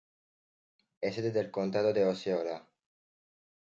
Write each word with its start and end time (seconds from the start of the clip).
Es 1.01 1.13
sede 1.13 1.29
del 1.31 1.51
condado 1.51 1.93
de 1.93 2.07
Osceola. 2.07 2.67